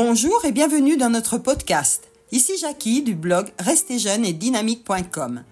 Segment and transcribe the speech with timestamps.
[0.00, 2.06] Bonjour et bienvenue dans notre podcast.
[2.30, 5.42] Ici Jackie du blog Restez jeune et dynamique.com.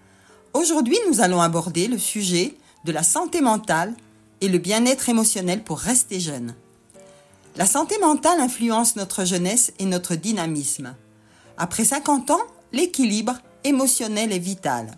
[0.55, 2.55] Aujourd'hui, nous allons aborder le sujet
[2.85, 3.93] de la santé mentale
[4.41, 6.55] et le bien-être émotionnel pour rester jeune.
[7.57, 10.95] La santé mentale influence notre jeunesse et notre dynamisme.
[11.59, 12.43] Après 50 ans,
[12.73, 14.93] l'équilibre émotionnel est vital.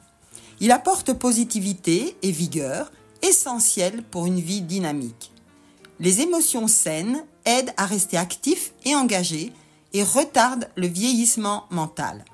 [0.61, 2.93] Il apporte positivité et vigueur,
[3.23, 5.33] essentielles pour une vie dynamique.
[6.01, 9.53] Les émotions saines aident à rester actifs et engagés
[9.93, 12.25] et retardent le vieillissement mental.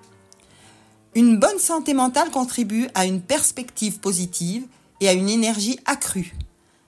[1.14, 4.66] Une bonne santé mentale contribue à une perspective positive
[5.00, 6.34] et à une énergie accrue.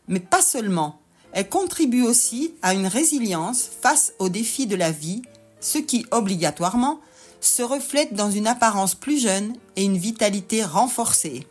[0.09, 0.99] Mais pas seulement,
[1.33, 5.23] elle contribue aussi à une résilience face aux défis de la vie,
[5.61, 7.01] ce qui, obligatoirement,
[7.41, 11.47] se reflète dans une apparence plus jeune et une vitalité renforcée.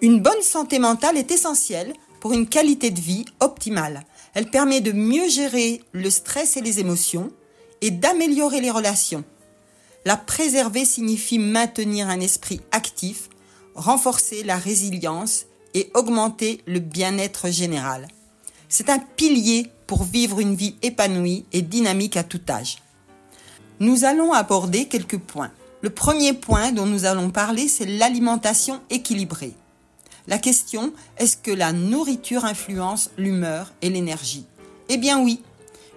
[0.00, 4.02] Une bonne santé mentale est essentielle pour une qualité de vie optimale.
[4.34, 7.30] Elle permet de mieux gérer le stress et les émotions
[7.80, 9.24] et d'améliorer les relations.
[10.04, 13.28] La préserver signifie maintenir un esprit actif,
[13.74, 18.08] renforcer la résilience et augmenter le bien-être général.
[18.68, 22.78] C'est un pilier pour vivre une vie épanouie et dynamique à tout âge.
[23.80, 25.50] Nous allons aborder quelques points.
[25.80, 29.54] Le premier point dont nous allons parler, c'est l'alimentation équilibrée.
[30.28, 34.46] La question, est-ce que la nourriture influence l'humeur et l'énergie?
[34.88, 35.42] Eh bien oui,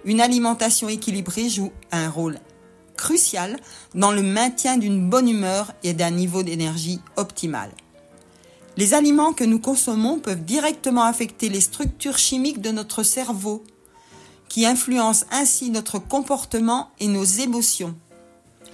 [0.05, 2.39] une alimentation équilibrée joue un rôle
[2.95, 3.59] crucial
[3.95, 7.71] dans le maintien d'une bonne humeur et d'un niveau d'énergie optimal.
[8.77, 13.63] Les aliments que nous consommons peuvent directement affecter les structures chimiques de notre cerveau,
[14.47, 17.95] qui influencent ainsi notre comportement et nos émotions.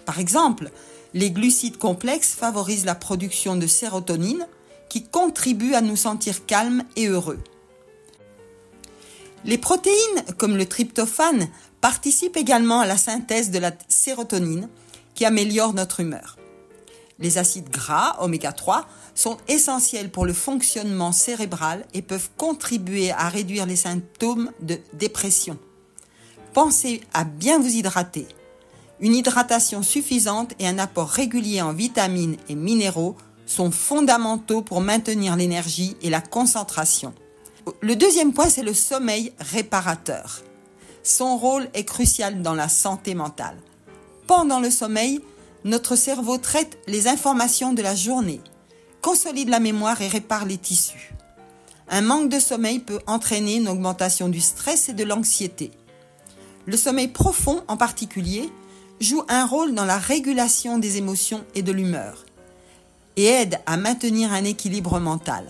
[0.05, 0.71] Par exemple,
[1.13, 4.47] les glucides complexes favorisent la production de sérotonine,
[4.89, 7.39] qui contribuent à nous sentir calmes et heureux.
[9.45, 11.47] Les protéines, comme le tryptophane,
[11.79, 14.67] participent également à la synthèse de la sérotonine,
[15.15, 16.37] qui améliore notre humeur.
[17.19, 23.27] Les acides gras, oméga 3, sont essentiels pour le fonctionnement cérébral et peuvent contribuer à
[23.27, 25.57] réduire les symptômes de dépression.
[26.53, 28.27] Pensez à bien vous hydrater.
[29.01, 33.15] Une hydratation suffisante et un apport régulier en vitamines et minéraux
[33.49, 37.13] sont fondamentaux pour maintenir l'énergie et la concentration.
[37.81, 40.41] Le deuxième point, c'est le sommeil réparateur.
[41.03, 43.57] Son rôle est crucial dans la santé mentale.
[44.27, 45.21] Pendant le sommeil,
[45.65, 48.39] notre cerveau traite les informations de la journée,
[49.01, 51.13] consolide la mémoire et répare les tissus.
[51.89, 55.71] Un manque de sommeil peut entraîner une augmentation du stress et de l'anxiété.
[56.67, 58.47] Le sommeil profond en particulier
[59.01, 62.25] joue un rôle dans la régulation des émotions et de l'humeur
[63.19, 65.45] et aide à maintenir un équilibre mental.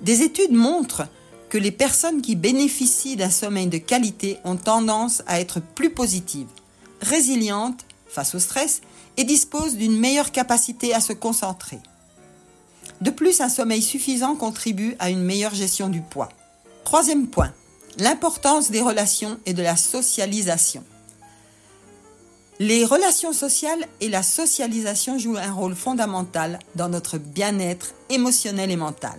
[0.00, 1.06] Des études montrent
[1.50, 6.48] que les personnes qui bénéficient d'un sommeil de qualité ont tendance à être plus positives,
[7.02, 8.80] résilientes face au stress
[9.18, 11.80] et disposent d'une meilleure capacité à se concentrer.
[13.02, 16.30] De plus, un sommeil suffisant contribue à une meilleure gestion du poids.
[16.84, 17.52] Troisième point,
[17.98, 20.82] l'importance des relations et de la socialisation.
[22.60, 28.76] Les relations sociales et la socialisation jouent un rôle fondamental dans notre bien-être émotionnel et
[28.76, 29.18] mental.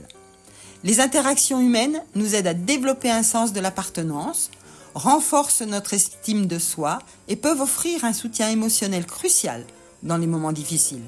[0.86, 4.52] Les interactions humaines nous aident à développer un sens de l'appartenance,
[4.94, 9.66] renforcent notre estime de soi et peuvent offrir un soutien émotionnel crucial
[10.02, 11.08] dans les moments difficiles.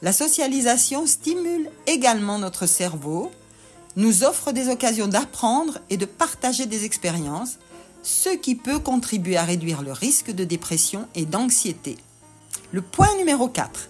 [0.00, 3.32] La socialisation stimule également notre cerveau,
[3.96, 7.58] nous offre des occasions d'apprendre et de partager des expériences
[8.02, 11.96] ce qui peut contribuer à réduire le risque de dépression et d'anxiété.
[12.72, 13.88] Le point numéro 4.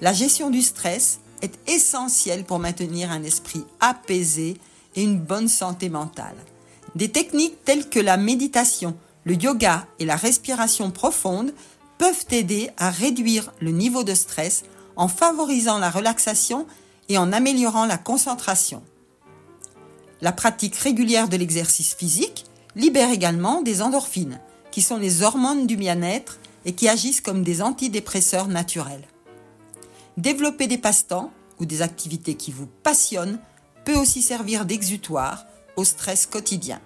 [0.00, 4.56] La gestion du stress est essentielle pour maintenir un esprit apaisé
[4.94, 6.36] et une bonne santé mentale.
[6.94, 11.52] Des techniques telles que la méditation, le yoga et la respiration profonde
[11.98, 14.64] peuvent aider à réduire le niveau de stress
[14.96, 16.66] en favorisant la relaxation
[17.08, 18.82] et en améliorant la concentration.
[20.20, 22.44] La pratique régulière de l'exercice physique
[22.78, 24.40] libère également des endorphines,
[24.70, 29.06] qui sont les hormones du bien-être et qui agissent comme des antidépresseurs naturels.
[30.16, 33.40] Développer des passe-temps ou des activités qui vous passionnent
[33.84, 35.44] peut aussi servir d'exutoire
[35.76, 36.80] au stress quotidien.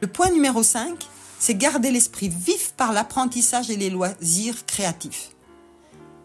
[0.00, 0.96] Le point numéro 5,
[1.38, 5.30] c'est garder l'esprit vif par l'apprentissage et les loisirs créatifs.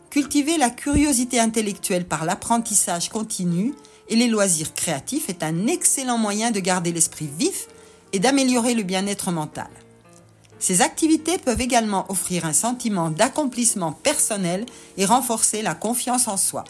[0.09, 3.73] Cultiver la curiosité intellectuelle par l'apprentissage continu
[4.07, 7.67] et les loisirs créatifs est un excellent moyen de garder l'esprit vif
[8.13, 9.69] et d'améliorer le bien-être mental.
[10.59, 14.65] Ces activités peuvent également offrir un sentiment d'accomplissement personnel
[14.97, 16.65] et renforcer la confiance en soi.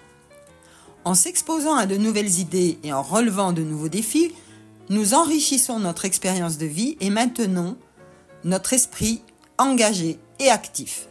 [1.06, 4.34] En s'exposant à de nouvelles idées et en relevant de nouveaux défis,
[4.90, 7.78] nous enrichissons notre expérience de vie et maintenons
[8.44, 9.22] notre esprit
[9.58, 11.08] engagé et actif.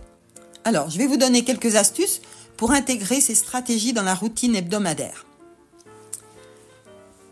[0.64, 2.20] Alors, je vais vous donner quelques astuces
[2.56, 5.26] pour intégrer ces stratégies dans la routine hebdomadaire.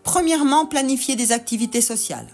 [0.04, 2.28] Premièrement, planifier des activités sociales.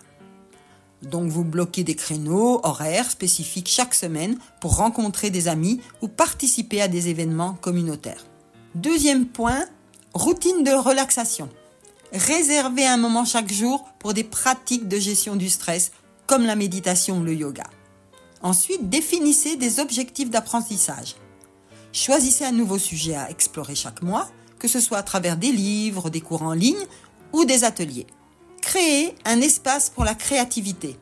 [1.02, 6.80] Donc vous bloquez des créneaux horaires spécifiques chaque semaine pour rencontrer des amis ou participer
[6.80, 8.24] à des événements communautaires.
[8.74, 9.66] Deuxième point,
[10.14, 11.48] routine de relaxation.
[12.12, 15.92] Réservez un moment chaque jour pour des pratiques de gestion du stress
[16.26, 17.64] comme la méditation ou le yoga.
[18.42, 21.16] Ensuite, définissez des objectifs d'apprentissage.
[21.92, 24.28] Choisissez un nouveau sujet à explorer chaque mois,
[24.58, 26.86] que ce soit à travers des livres, des cours en ligne
[27.32, 28.06] ou des ateliers.
[28.72, 30.96] Créez un espace pour la créativité.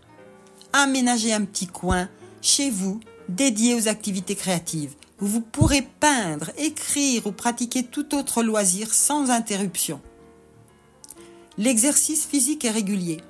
[0.72, 2.08] Aménagez un petit coin
[2.43, 8.43] chez vous dédié aux activités créatives où vous pourrez peindre, écrire ou pratiquer tout autre
[8.43, 10.00] loisir sans interruption.
[11.58, 13.20] L'exercice physique est régulier.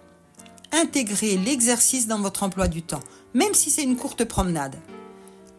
[0.72, 3.02] Intégrez l'exercice dans votre emploi du temps,
[3.34, 4.76] même si c'est une courte promenade,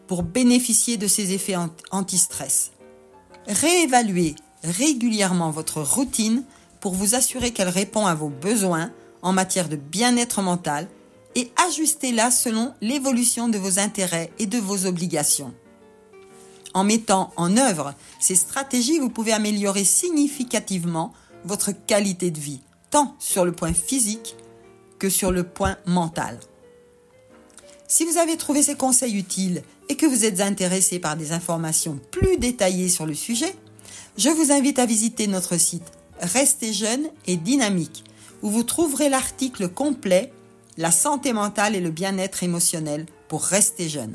[0.08, 1.56] pour bénéficier de ses effets
[1.92, 2.72] anti-stress.
[3.46, 6.42] Réévaluez régulièrement votre routine
[6.82, 8.90] pour vous assurer qu'elle répond à vos besoins
[9.22, 10.88] en matière de bien-être mental
[11.36, 15.54] et ajustez-la selon l'évolution de vos intérêts et de vos obligations.
[16.74, 21.12] En mettant en œuvre ces stratégies, vous pouvez améliorer significativement
[21.44, 24.34] votre qualité de vie, tant sur le point physique
[24.98, 26.40] que sur le point mental.
[27.86, 32.00] Si vous avez trouvé ces conseils utiles et que vous êtes intéressé par des informations
[32.10, 33.54] plus détaillées sur le sujet,
[34.18, 35.92] je vous invite à visiter notre site
[36.22, 38.04] Restez jeune et dynamique,
[38.42, 40.32] où vous trouverez l'article complet
[40.78, 44.14] La santé mentale et le bien-être émotionnel pour rester jeune.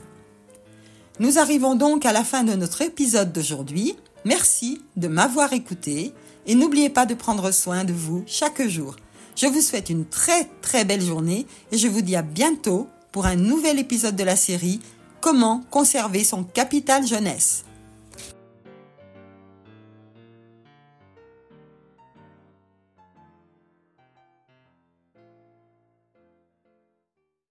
[1.19, 3.97] Nous arrivons donc à la fin de notre épisode d'aujourd'hui.
[4.23, 6.13] Merci de m'avoir écouté
[6.45, 8.95] et n'oubliez pas de prendre soin de vous chaque jour.
[9.35, 13.25] Je vous souhaite une très très belle journée et je vous dis à bientôt pour
[13.25, 14.79] un nouvel épisode de la série
[15.19, 17.65] Comment conserver son capital jeunesse.